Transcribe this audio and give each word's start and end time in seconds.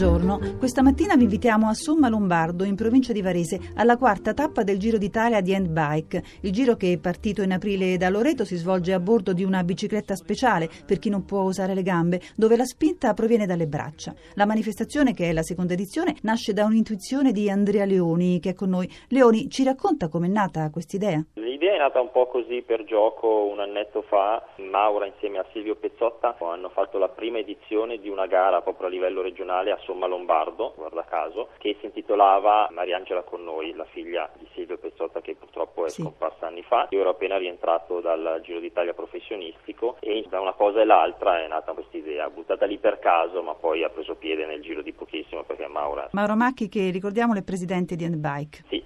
Buongiorno, 0.00 0.56
questa 0.56 0.80
mattina 0.80 1.14
vi 1.14 1.24
invitiamo 1.24 1.68
a 1.68 1.74
Somma 1.74 2.08
Lombardo, 2.08 2.64
in 2.64 2.74
provincia 2.74 3.12
di 3.12 3.20
Varese, 3.20 3.60
alla 3.74 3.98
quarta 3.98 4.32
tappa 4.32 4.62
del 4.62 4.78
Giro 4.78 4.96
d'Italia 4.96 5.42
di 5.42 5.54
Handbike. 5.54 6.22
Il 6.40 6.52
giro 6.52 6.74
che 6.74 6.94
è 6.94 6.96
partito 6.96 7.42
in 7.42 7.52
aprile 7.52 7.98
da 7.98 8.08
Loreto 8.08 8.46
si 8.46 8.56
svolge 8.56 8.94
a 8.94 8.98
bordo 8.98 9.34
di 9.34 9.44
una 9.44 9.62
bicicletta 9.62 10.16
speciale 10.16 10.70
per 10.86 10.98
chi 10.98 11.10
non 11.10 11.26
può 11.26 11.42
usare 11.42 11.74
le 11.74 11.82
gambe, 11.82 12.18
dove 12.34 12.56
la 12.56 12.64
spinta 12.64 13.12
proviene 13.12 13.44
dalle 13.44 13.66
braccia. 13.66 14.14
La 14.36 14.46
manifestazione, 14.46 15.12
che 15.12 15.28
è 15.28 15.32
la 15.34 15.42
seconda 15.42 15.74
edizione, 15.74 16.16
nasce 16.22 16.54
da 16.54 16.64
un'intuizione 16.64 17.30
di 17.30 17.50
Andrea 17.50 17.84
Leoni, 17.84 18.40
che 18.40 18.48
è 18.48 18.54
con 18.54 18.70
noi. 18.70 18.90
Leoni, 19.08 19.50
ci 19.50 19.64
racconta 19.64 20.08
com'è 20.08 20.28
nata 20.28 20.70
questa 20.70 20.96
idea? 20.96 21.22
L'idea 21.60 21.74
è 21.74 21.78
nata 21.78 22.00
un 22.00 22.10
po' 22.10 22.26
così 22.26 22.62
per 22.62 22.84
gioco 22.84 23.44
un 23.44 23.60
annetto 23.60 24.00
fa. 24.00 24.42
Maura 24.56 25.04
insieme 25.04 25.36
a 25.36 25.44
Silvio 25.52 25.74
Pezzotta 25.74 26.34
hanno 26.38 26.70
fatto 26.70 26.96
la 26.96 27.10
prima 27.10 27.36
edizione 27.36 27.98
di 27.98 28.08
una 28.08 28.24
gara 28.24 28.62
proprio 28.62 28.86
a 28.86 28.90
livello 28.90 29.20
regionale 29.20 29.70
a 29.70 29.78
Somma 29.82 30.06
Lombardo, 30.06 30.72
guarda 30.74 31.04
caso, 31.04 31.48
che 31.58 31.76
si 31.78 31.84
intitolava 31.84 32.68
Mariangela 32.70 33.20
con 33.24 33.44
noi, 33.44 33.74
la 33.74 33.84
figlia 33.84 34.30
di 34.38 34.48
Silvio 34.54 34.78
Pezzotta 34.78 35.20
che 35.20 35.34
purtroppo 35.34 35.84
è 35.84 35.90
sì. 35.90 36.00
scomparsa 36.00 36.46
anni 36.46 36.62
fa. 36.62 36.86
Io 36.92 37.00
ero 37.00 37.10
appena 37.10 37.36
rientrato 37.36 38.00
dal 38.00 38.40
Giro 38.42 38.58
d'Italia 38.58 38.94
professionistico 38.94 39.98
e 40.00 40.24
da 40.30 40.40
una 40.40 40.54
cosa 40.54 40.80
e 40.80 40.86
l'altra 40.86 41.44
è 41.44 41.46
nata 41.46 41.74
questa 41.74 41.98
idea, 41.98 42.30
buttata 42.30 42.64
lì 42.64 42.78
per 42.78 42.98
caso, 43.00 43.42
ma 43.42 43.52
poi 43.52 43.84
ha 43.84 43.90
preso 43.90 44.14
piede 44.14 44.46
nel 44.46 44.62
giro 44.62 44.80
di 44.80 44.94
pochissimo 44.94 45.42
perché 45.42 45.66
Maura. 45.66 46.08
Mauro 46.12 46.36
Macchi, 46.36 46.70
che 46.70 46.88
ricordiamo 46.88 47.34
è 47.34 47.42
presidente 47.42 47.96
di 47.96 48.04
Handbike. 48.04 48.62
Sì, 48.68 48.79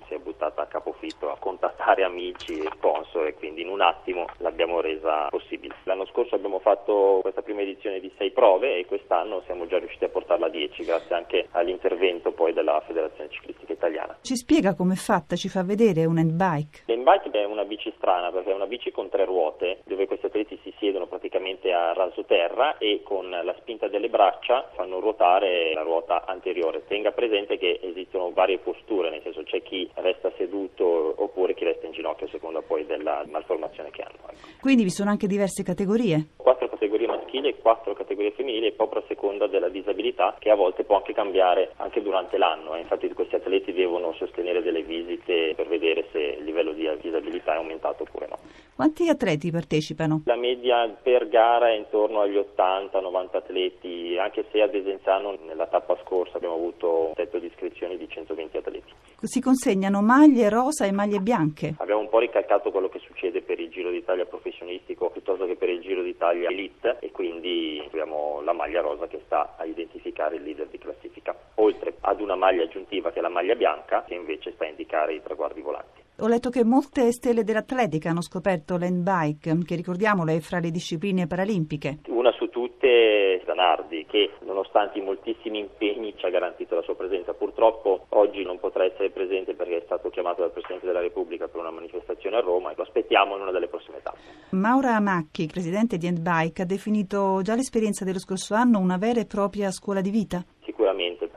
si 0.45 0.51
è 0.51 0.51
buttata 0.51 0.63
a 0.63 0.67
capofitto 0.67 1.31
a 1.31 1.37
contattare 1.39 2.05
amici 2.05 2.59
e 2.59 2.69
sponsor 2.75 3.27
e 3.27 3.35
quindi 3.35 3.63
in 3.63 3.69
un 3.69 3.81
attimo 3.81 4.27
l'abbiamo 4.39 4.81
resa 4.81 5.29
possibile. 5.29 5.75
L'anno 5.85 6.07
scorso 6.07 6.35
abbiamo 6.35 6.59
fatto 6.59 7.21
questa 7.23 7.43
prima 7.43 7.63
edizione 7.63 8.01
di 8.01 8.13
sei 8.19 8.31
prove 8.31 8.79
e 8.79 8.87
quest'anno 8.87 9.43
siamo 9.47 9.67
già 9.67 9.79
riusciti 9.79 10.05
a 10.05 10.09
portarla 10.09 10.47
a 10.47 10.51
10 10.51 10.85
grazie 10.85 11.15
anche 11.15 11.49
all'intervento 11.53 12.33
poi 12.33 12.53
della 12.53 12.83
Federazione 12.87 13.31
Ciclistica 13.31 13.73
Italiana. 13.73 14.19
Ci 14.21 14.37
spiega 14.37 14.75
com'è 14.75 14.95
fatta, 14.95 15.37
ci 15.37 15.49
fa 15.49 15.63
vedere 15.63 16.05
un 16.05 16.19
handbike? 16.19 16.83
L'handbike 16.87 17.24
è 17.24 17.24
una 17.65 17.67
bici 17.67 17.93
strana 17.97 18.31
perché 18.31 18.51
è 18.51 18.55
una 18.55 18.67
bici 18.67 18.91
con 18.91 19.09
tre 19.09 19.25
ruote 19.25 19.81
dove 19.85 20.07
questi 20.07 20.27
atleti 20.27 20.59
si 20.63 20.73
siedono 20.79 21.07
praticamente 21.07 21.73
a 21.73 21.93
raso 21.95 22.25
terra 22.25 22.77
e 22.79 23.01
con 23.03 23.31
la 23.31 23.55
spinta 23.59 23.89
delle 23.89 24.09
braccia 24.09 24.71
fanno 24.75 25.01
ruotare 25.01 25.73
la 25.73 25.83
ruota 25.83 26.27
anteriore. 26.27 26.85
Tenga 26.87 27.13
presente 27.13 27.57
che 27.57 27.81
esistono 27.83 28.31
varie 28.33 28.59
posture, 28.59 29.11
nel 29.11 29.23
senso 29.23 29.43
c'è 29.43 29.63
chi 29.63 29.91
resta 29.95 30.31
seduto 30.37 31.15
oppure 31.17 31.55
chi 31.55 31.65
resta 31.65 31.87
in 31.87 31.93
ginocchio 31.93 32.27
a 32.27 32.31
seconda 32.31 32.61
poi 32.61 32.85
della 32.85 33.25
malformazione 33.29 33.91
che 33.91 34.03
hanno. 34.03 34.19
Ecco. 34.29 34.49
Quindi 34.61 34.85
vi 34.85 34.91
sono 34.91 35.11
anche 35.11 35.27
diverse 35.27 35.63
categorie? 35.63 36.29
Quattro 36.37 36.64
categorie 36.85 37.07
maschili 37.07 37.49
e 37.49 37.59
quattro 37.61 37.95
categorie 37.95 38.33
femminili 38.33 38.73
proprio 38.73 39.01
a 39.01 39.05
seconda 39.09 39.47
della 39.47 39.69
disabilità 39.69 40.37
che 40.39 40.51
a 40.51 40.55
volte 40.55 40.85
può 40.85 40.97
anche 40.97 41.15
cambiare 41.15 41.73
anche 41.77 42.03
durante 42.03 42.37
l'anno. 42.37 42.75
Eh. 42.75 42.81
Infatti 42.81 43.09
questi 43.15 43.37
atleti 43.37 43.73
devono 43.73 44.13
sostenere 44.13 44.63
delle 44.63 44.83
visite 44.83 45.55
per 45.57 45.67
vedere 45.67 46.07
se 46.13 46.19
il 46.39 46.45
livello 46.45 46.73
di 46.73 46.89
disabilità 47.01 47.55
è 47.55 47.57
aumentato 47.57 48.03
oppure 48.03 48.27
no. 48.29 48.39
Quanti 48.77 49.09
atleti 49.09 49.53
partecipano? 49.53 50.23
La 50.25 50.35
media 50.35 50.89
per 50.89 51.29
gara 51.29 51.69
è 51.69 51.77
intorno 51.77 52.23
agli 52.23 52.35
80-90 52.35 53.37
atleti, 53.37 54.17
anche 54.19 54.47
se 54.51 54.63
ad 54.63 54.75
Esenzano 54.75 55.39
nella 55.47 55.69
tappa 55.69 55.97
scorsa 56.05 56.39
abbiamo 56.39 56.57
avuto 56.57 57.07
un 57.07 57.15
tetto 57.15 57.39
di 57.39 57.47
iscrizioni 57.47 57.97
di 57.97 58.09
120 58.09 58.57
atleti. 58.57 58.93
Si 59.21 59.41
consegnano 59.41 60.03
maglie 60.03 60.49
rosa 60.49 60.87
e 60.87 60.91
maglie 60.91 61.21
bianche? 61.21 61.77
Abbiamo 61.79 62.01
un 62.01 62.09
po' 62.09 62.19
ricalcato 62.19 62.73
quello 62.73 62.89
che 62.89 62.99
succede 62.99 63.43
per 63.43 63.61
il 63.61 63.71
Giro 63.71 63.91
d'Italia 63.91 64.27
professionistico 64.27 65.09
piuttosto 65.09 65.47
che 65.47 65.55
per 65.55 65.69
il 65.69 65.81
Giro 65.81 66.03
d'Italia 66.03 66.51
Elite 66.51 66.97
e 66.99 67.13
quindi 67.13 67.81
abbiamo 67.87 68.41
la 68.43 68.53
maglia 68.53 68.81
rosa 68.81 69.07
che 69.07 69.21
sta 69.25 69.55
a 69.57 69.65
identificare 69.67 70.35
il 70.35 70.43
leader 70.43 70.67
di 70.67 70.79
classifica, 70.79 71.33
oltre 71.55 71.95
ad 72.01 72.21
una 72.21 72.35
maglia 72.35 72.65
aggiuntiva 72.65 73.13
che 73.13 73.21
è 73.21 73.23
la 73.23 73.29
maglia 73.29 73.55
bianca 73.55 74.03
che 74.03 74.15
invece 74.15 74.51
sta 74.51 74.65
a 74.65 74.69
indicare 74.69 75.15
i 75.15 75.23
traguardi 75.23 75.61
volanti. 75.61 76.04
Ho 76.21 76.29
letto 76.29 76.49
che 76.49 76.63
molte 76.63 77.11
stelle 77.11 77.43
dell'atletica 77.43 78.11
hanno 78.11 78.23
scoperto 78.23 78.79
l'handbike, 78.79 79.59
che 79.65 79.75
ricordiamolo 79.75 80.31
è 80.31 80.39
fra 80.39 80.61
le 80.61 80.71
discipline 80.71 81.27
paralimpiche. 81.27 81.99
Una 82.07 82.31
su 82.31 82.49
tutte 82.51 83.43
Zanardi, 83.45 84.07
che 84.07 84.31
nonostante 84.47 85.01
i 85.01 85.03
moltissimi 85.03 85.59
impegni 85.59 86.15
ci 86.17 86.25
ha 86.25 86.31
garantito 86.31 86.77
la 86.77 86.83
sua 86.83 86.95
presenza. 86.95 87.35
Purtroppo 87.35 88.07
oggi 88.11 88.45
non 88.45 88.61
potrà 88.61 88.85
essere 88.85 89.11
presente 89.11 89.55
perché 89.55 89.79
è 89.79 89.83
stato 89.87 90.09
chiamato 90.11 90.43
dal 90.43 90.53
Presidente 90.53 90.87
della 90.87 91.01
Repubblica 91.01 91.49
per 91.49 91.59
una 91.61 91.73
manifestazione 91.73 92.37
a 92.37 92.41
Roma 92.41 92.71
e 92.71 92.75
lo 92.77 92.85
aspettiamo 92.85 93.35
in 93.35 93.43
una 93.43 93.51
delle 93.51 93.67
prossime 93.67 94.01
tappe. 94.01 94.19
Maura 94.51 95.01
Macchi, 95.01 95.47
presidente 95.47 95.97
di 95.97 96.07
Handbike, 96.07 96.63
ha 96.63 96.65
definito 96.65 97.41
già 97.43 97.57
l'esperienza 97.57 98.05
dello 98.05 98.21
scorso 98.21 98.55
anno 98.55 98.79
una 98.79 98.99
vera 98.99 99.19
e 99.19 99.27
propria 99.27 99.73
scuola 99.73 100.01
di 100.01 100.11
vita? 100.11 100.45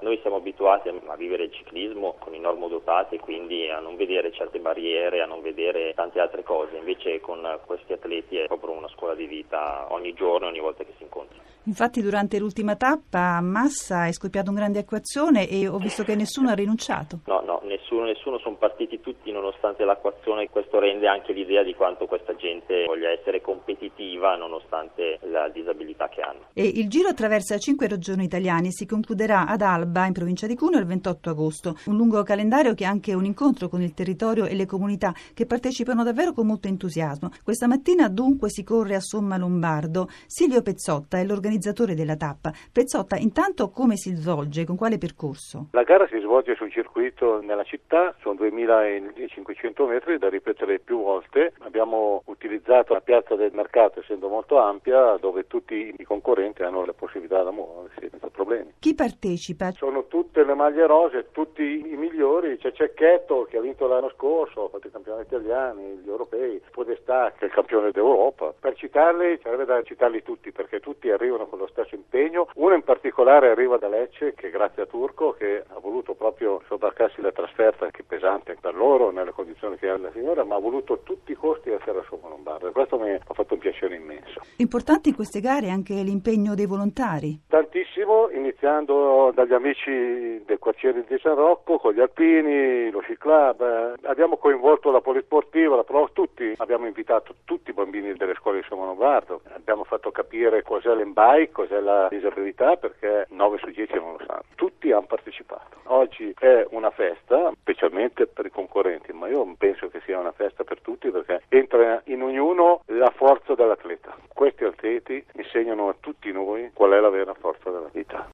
Noi 0.08 0.20
siamo 0.22 0.38
abituati 0.38 0.88
a 0.88 1.16
vivere 1.18 1.44
il 1.44 1.52
ciclismo 1.52 2.16
con 2.18 2.34
i 2.34 2.40
normodotati 2.40 3.20
quindi 3.20 3.70
a 3.70 3.82
non 3.82 3.98
vedere 3.98 4.32
certe 4.32 4.58
barriere, 4.58 5.22
a 5.22 5.26
non 5.26 5.42
vedere 5.42 5.94
tante 5.96 6.22
altre 6.22 6.44
cose, 6.44 6.78
invece 6.78 7.20
con 7.20 7.46
questi 7.66 7.92
atleti 7.92 8.38
è 8.38 8.46
proprio 8.46 8.72
una 8.72 8.88
scuola 8.88 9.16
di 9.16 9.26
vita 9.26 9.86
ogni 9.90 10.14
giorno, 10.14 10.48
ogni 10.48 10.62
volta 10.62 10.86
che 10.86 10.94
si 10.96 11.04
incontrano. 11.04 11.44
Infatti 11.64 12.02
durante 12.02 12.40
l'ultima 12.40 12.78
tappa 12.78 13.36
a 13.36 13.42
Massa 13.42 14.06
è 14.06 14.14
scoppiata 14.14 14.50
una 14.50 14.60
grande 14.60 14.80
acquazzone 14.80 15.50
e 15.50 15.68
ho 15.68 15.78
visto 15.78 16.04
che 16.04 16.16
nessuno 16.16 16.52
ha 16.52 16.54
rinunciato. 16.54 17.20
No, 17.26 17.42
nessuno, 17.78 18.06
nessuno, 18.06 18.38
sono 18.40 18.56
partiti 18.56 19.00
tutti 19.00 19.32
nonostante 19.32 19.86
l'acquazzone, 19.86 20.50
questo 20.50 20.80
rende 20.80 21.08
anche 21.08 21.34
l'idea 21.34 21.64
di 21.64 21.74
quanto 21.74 22.06
questa 22.06 22.36
gente 22.36 22.86
voglia 22.86 23.10
essere 23.10 23.42
competitiva 23.42 24.36
nonostante 24.36 25.20
la 25.24 25.50
disabilità 25.50 26.08
che 26.10 26.22
hanno. 26.22 26.48
E 26.54 26.64
il 26.64 26.90
giro 26.90 27.10
attraversa 27.10 27.58
cinque 27.58 27.88
regioni 27.88 28.26
italiane 28.26 28.68
e 28.68 28.72
si 28.72 28.86
concluderà 28.86 29.48
ad 29.48 29.62
Alba 29.62 30.06
in 30.06 30.14
provincia 30.14 30.48
di 30.48 30.56
Cuneo 30.56 30.80
il 30.80 30.86
28 30.86 31.30
agosto. 31.30 31.76
Un 31.86 31.96
lungo 31.96 32.22
calendario 32.24 32.74
che 32.74 32.84
è 32.84 32.88
anche 32.88 33.14
un 33.14 33.26
incontro 33.26 33.68
con 33.68 33.82
il 33.82 33.94
territorio 33.94 34.46
e 34.46 34.56
le 34.56 34.66
comunità 34.66 35.14
che 35.34 35.46
partecipano 35.46 36.04
davvero 36.04 36.34
con 36.34 36.48
molto 36.48 36.68
entusiasmo. 36.68 37.30
Questa 37.44 37.68
mattina 37.68 38.10
dunque 38.10 38.50
si 38.50 38.64
corre 38.64 38.96
a 38.96 39.00
Somma 39.00 39.38
Lombardo. 39.38 40.08
Silvio 40.26 40.62
Pezzotta 40.62 41.18
è 41.18 41.24
l'organizzatore 41.24 41.78
organizzatore 41.78 41.96
della 41.96 42.16
tappa. 42.16 42.52
Pezzotta, 42.72 43.18
intanto 43.18 43.70
come 43.70 43.96
si 43.96 44.14
svolge? 44.14 44.66
Con 44.66 44.76
quale 44.76 44.98
percorso? 44.98 45.68
La 45.72 45.84
gara 45.84 46.08
si 46.08 46.20
svolge 46.20 46.56
sul 46.56 46.72
circuito 46.72 47.42
nella 47.42 47.64
città, 47.68 48.16
sono 48.22 48.36
2500 48.36 49.86
metri 49.86 50.18
da 50.18 50.30
ripetere 50.30 50.80
più 50.80 51.04
volte. 51.04 51.54
Abbiamo 51.60 52.24
utilizzato 52.26 52.94
la 52.94 53.02
piazza 53.02 53.36
del 53.36 53.52
mercato, 53.54 54.00
essendo 54.00 54.28
molto 54.28 54.58
ampia, 54.58 55.18
dove 55.20 55.46
tutti 55.46 55.94
i 55.96 56.04
concorrenti 56.04 56.64
hanno 56.64 56.86
la 56.86 56.94
possibilità 56.94 57.44
di 57.44 57.52
muoversi 57.52 58.10
senza 58.10 58.30
problemi. 58.30 58.74
Chi 58.80 58.96
partecipa? 58.96 59.72
Sono 59.72 60.08
tutte 60.08 60.44
le 60.44 60.54
maglie 60.54 60.88
rose, 60.88 61.32
tutti 61.32 61.64
i 61.64 61.96
migliori. 61.98 62.58
C'è 62.58 62.72
Cecchetto 62.72 63.46
che 63.50 63.58
ha 63.58 63.62
vinto 63.62 63.88
l'anno 63.88 64.10
scorso, 64.16 64.66
ha 64.66 64.70
fatto 64.70 64.88
i 64.88 64.92
campionati 64.92 65.28
italiani, 65.28 66.00
gli 66.04 66.10
europei, 66.10 66.62
Podestà 66.72 67.34
che 67.36 67.46
è 67.46 67.48
il 67.48 67.54
campione 67.54 67.92
d'Europa. 67.92 68.54
Per 68.60 68.76
citarli, 68.76 69.40
sarebbe 69.42 69.66
da 69.66 69.82
citarli 69.82 70.24
tutti 70.24 70.52
perché 70.52 70.80
tutti 70.80 71.10
arrivano 71.10 71.48
con 71.48 71.60
lo 71.60 71.68
stesso 71.68 71.96
impegno. 71.96 72.48
Uno 72.56 72.76
in 72.76 72.84
particolare 72.84 73.50
arriva 73.50 73.78
da 73.78 73.88
Lecce, 73.88 74.34
che 74.34 74.50
grazie 74.50 74.84
a 74.84 74.86
Turco, 74.86 75.34
che 75.34 75.64
ha 75.68 75.80
voluto 75.80 76.14
proprio 76.14 76.62
sobbarcarsi 76.68 77.22
la 77.22 77.32
trasferta, 77.32 77.57
che 77.58 78.02
è 78.02 78.04
pesante 78.04 78.58
per 78.60 78.76
loro, 78.76 79.12
nelle 79.12 79.32
condizioni 79.32 79.78
che 79.78 79.90
ha 79.90 79.98
la 79.98 80.12
signora, 80.12 80.44
ma 80.44 80.56
ha 80.56 80.60
voluto 80.60 81.00
tutti 81.04 81.32
i 81.32 81.36
costi 81.36 81.72
essere 81.72 82.00
a 82.00 82.04
Somma 82.08 82.30
Lombarda. 82.30 82.70
Questo 82.72 83.00
mi 83.00 83.12
ha 83.12 83.34
fatto 83.34 83.54
un 83.54 83.60
piacere 83.60 83.96
immenso. 83.96 84.42
Importante 84.58 85.10
in 85.10 85.16
queste 85.16 85.40
gare 85.40 85.70
anche 85.70 85.94
l'impegno 85.94 86.54
dei 86.54 86.66
volontari. 86.66 87.40
Tantissimo, 87.48 88.30
iniziando 88.32 89.32
dagli 89.34 89.54
amici 89.54 90.44
del 90.46 90.60
quartiere 90.60 91.06
di 91.08 91.18
San 91.20 91.36
Rocco, 91.36 91.78
con 91.78 91.94
gli 91.94 92.02
alpini, 92.02 92.90
lo 92.92 93.02
sci 93.02 93.18
club. 93.18 93.96
Abbiamo 94.04 94.38
coinvolto 94.38 94.92
la 94.92 95.02
polisportiva, 95.02 95.76
la 95.76 95.84
pro, 95.84 96.10
tutti. 96.12 96.54
Abbiamo 96.58 96.86
invitato 96.88 97.36
tutti 97.46 97.70
i 97.70 97.74
bambini 97.74 98.14
delle 98.14 98.36
scuole 98.36 98.60
di 98.60 98.66
Somma 98.68 98.86
Lombardo. 98.86 99.42
Abbiamo 99.54 99.84
fatto 99.84 100.12
capire 100.12 100.62
cos'è 100.62 100.94
l'embai 100.94 101.38
sai 101.38 101.52
cos'è 101.52 101.80
la 101.80 102.08
disabilità 102.10 102.76
perché 102.78 103.28
9 103.30 103.58
su 103.60 103.70
10 103.70 103.94
non 103.94 104.14
lo 104.14 104.24
sanno. 104.26 104.44
Tutti 104.56 104.92
hanno 104.92 105.06
partecipato. 105.06 105.78
Oggi 105.86 106.34
è 106.38 106.66
una 106.72 106.90
festa, 106.90 107.47
specialmente 107.60 108.28
per 108.28 108.46
i 108.46 108.52
concorrenti, 108.52 109.12
ma 109.14 109.28
io 109.28 109.46
penso 109.58 109.88
che 109.90 110.02
sia 110.06 110.20
una 110.20 110.32
festa 110.32 110.64
per 110.64 110.82
tutti 110.82 111.10
perché 111.10 111.44
entra 111.50 112.02
in 112.06 112.22
ognuno 112.22 112.82
la 112.88 113.12
forza 113.16 113.56
dell'atleta. 113.56 114.16
Questi 114.34 114.64
atleti 114.64 115.24
insegnano 115.34 115.90
a 115.90 115.96
tutti 116.00 116.32
noi 116.32 116.72
qual 116.74 116.92
è 116.92 117.00
la 117.00 117.10
vera 117.10 117.34
forza 117.34 117.70
della 117.70 117.90
vita. 117.92 118.30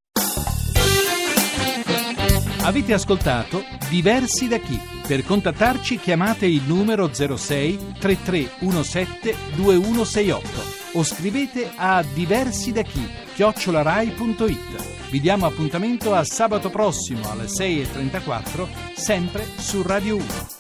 Avete 2.66 2.94
ascoltato 2.94 3.60
Diversi 3.90 4.48
da 4.48 4.58
chi? 4.58 4.80
Per 5.06 5.26
contattarci 5.26 5.98
chiamate 5.98 6.46
il 6.46 6.64
numero 6.66 7.14
06 7.14 7.96
3317 8.00 9.36
2168 9.58 10.98
o 10.98 11.04
scrivete 11.04 11.72
a 11.76 12.02
diversi 12.04 12.72
da 12.72 12.84
chi 12.84 13.06
chiocciolarai.it. 13.36 14.93
Vi 15.14 15.20
diamo 15.20 15.46
appuntamento 15.46 16.16
a 16.16 16.24
sabato 16.24 16.72
prossimo 16.72 17.30
alle 17.30 17.46
6.34 17.46 18.96
sempre 18.96 19.46
su 19.60 19.84
Radio 19.84 20.16
1. 20.16 20.53